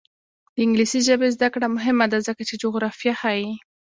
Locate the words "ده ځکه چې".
2.11-2.55